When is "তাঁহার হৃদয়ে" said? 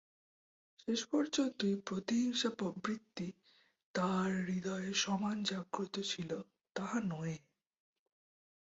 3.95-4.91